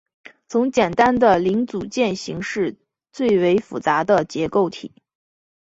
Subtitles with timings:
[0.47, 2.75] 从简单的零组件型式
[3.11, 4.95] 最为复杂的结构体。